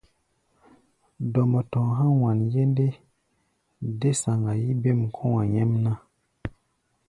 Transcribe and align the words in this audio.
Dɔmɔ 1.33 1.59
tɔ̧ɔ̧ 1.71 1.93
há̧ 2.03 2.07
wanye 2.21 2.61
ndé, 2.71 2.87
dé 3.99 4.09
saŋa-yí 4.21 4.69
bêm 4.81 4.99
kɔ̧́-a̧ 5.15 5.43
nyɛ́mná. 5.51 5.93